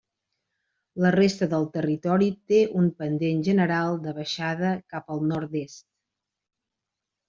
La 1.05 1.11
resta 1.15 1.47
del 1.51 1.67
territori 1.75 2.31
té 2.53 2.63
un 2.81 2.89
pendent 3.03 3.45
general 3.51 4.03
de 4.09 4.17
baixada 4.19 4.77
cap 4.97 5.17
al 5.19 5.27
nord-est. 5.37 5.91